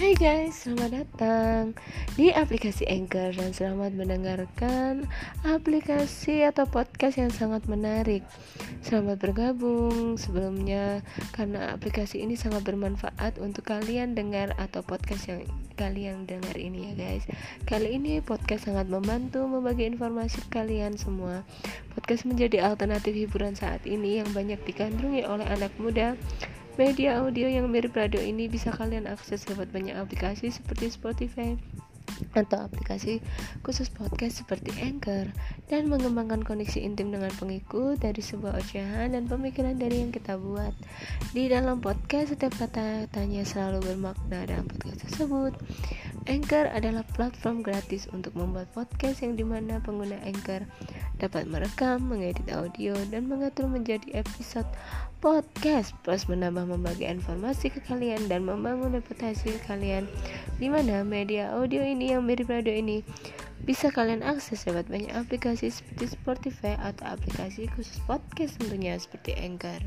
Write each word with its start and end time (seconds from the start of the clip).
Hai 0.00 0.16
guys, 0.16 0.64
selamat 0.64 0.90
datang 0.96 1.76
di 2.16 2.32
aplikasi 2.32 2.88
Anchor 2.88 3.36
dan 3.36 3.52
selamat 3.52 3.92
mendengarkan 3.92 5.04
aplikasi 5.44 6.40
atau 6.40 6.64
podcast 6.64 7.20
yang 7.20 7.28
sangat 7.28 7.68
menarik. 7.68 8.24
Selamat 8.80 9.20
bergabung 9.20 10.16
sebelumnya 10.16 11.04
karena 11.36 11.76
aplikasi 11.76 12.24
ini 12.24 12.32
sangat 12.32 12.64
bermanfaat 12.64 13.36
untuk 13.44 13.68
kalian 13.68 14.16
dengar 14.16 14.56
atau 14.56 14.80
podcast 14.80 15.28
yang 15.28 15.44
kalian 15.76 16.24
dengar 16.24 16.56
ini 16.56 16.88
ya 16.88 16.92
guys. 16.96 17.28
Kali 17.68 18.00
ini 18.00 18.24
podcast 18.24 18.72
sangat 18.72 18.88
membantu 18.88 19.44
membagi 19.44 19.84
informasi 19.84 20.48
kalian 20.48 20.96
semua. 20.96 21.44
Podcast 21.92 22.24
menjadi 22.24 22.64
alternatif 22.72 23.12
hiburan 23.12 23.52
saat 23.52 23.84
ini 23.84 24.24
yang 24.24 24.32
banyak 24.32 24.64
digandrungi 24.64 25.28
oleh 25.28 25.44
anak 25.44 25.76
muda 25.76 26.16
Media 26.80 27.20
audio 27.20 27.44
yang 27.44 27.68
mirip 27.68 27.92
radio 27.92 28.24
ini 28.24 28.48
bisa 28.48 28.72
kalian 28.72 29.04
akses 29.04 29.44
lewat 29.52 29.68
banyak 29.68 29.92
aplikasi 30.00 30.48
seperti 30.48 30.88
Spotify 30.88 31.52
atau 32.30 32.62
aplikasi 32.62 33.18
khusus 33.66 33.90
podcast 33.90 34.42
seperti 34.42 34.70
Anchor 34.78 35.34
dan 35.66 35.90
mengembangkan 35.90 36.46
koneksi 36.46 36.78
intim 36.78 37.10
dengan 37.10 37.30
pengikut 37.34 37.98
dari 37.98 38.22
sebuah 38.22 38.62
ocehan 38.62 39.18
dan 39.18 39.26
pemikiran 39.26 39.74
dari 39.74 40.02
yang 40.02 40.14
kita 40.14 40.38
buat. 40.38 40.72
Di 41.34 41.50
dalam 41.50 41.82
podcast 41.82 42.34
setiap 42.34 42.54
kata-katanya 42.54 43.42
selalu 43.42 43.82
bermakna 43.82 44.46
dalam 44.46 44.66
podcast 44.70 45.10
tersebut. 45.10 45.58
Anchor 46.30 46.70
adalah 46.70 47.02
platform 47.16 47.66
gratis 47.66 48.06
untuk 48.14 48.36
membuat 48.38 48.70
podcast 48.70 49.26
yang 49.26 49.34
di 49.34 49.42
mana 49.42 49.82
pengguna 49.82 50.20
Anchor 50.22 50.62
dapat 51.18 51.44
merekam, 51.50 52.06
mengedit 52.06 52.48
audio, 52.54 52.96
dan 53.12 53.28
mengatur 53.28 53.68
menjadi 53.68 54.24
episode 54.24 54.68
podcast 55.20 55.92
plus 56.00 56.24
menambah 56.32 56.64
membagi 56.64 57.04
informasi 57.04 57.68
ke 57.68 57.84
kalian 57.84 58.24
dan 58.32 58.40
membangun 58.40 58.96
reputasi 58.96 59.52
kalian 59.68 60.08
di 60.56 60.72
mana 60.72 61.04
media 61.04 61.52
audio 61.52 61.84
ini 61.84 62.16
yang 62.20 62.28
mirip 62.28 62.52
radio 62.52 62.76
ini 62.76 63.00
bisa 63.64 63.88
kalian 63.88 64.20
akses 64.20 64.68
lewat 64.68 64.92
banyak 64.92 65.08
aplikasi 65.16 65.72
seperti 65.72 66.12
Spotify 66.12 66.76
atau 66.76 67.16
aplikasi 67.16 67.64
khusus 67.72 67.96
podcast 68.04 68.60
tentunya 68.60 69.00
seperti 69.00 69.32
Anchor. 69.40 69.80